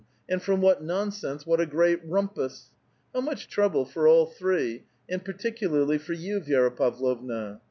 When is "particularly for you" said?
5.23-6.39